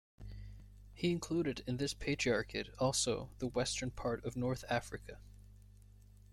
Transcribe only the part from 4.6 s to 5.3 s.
Africa.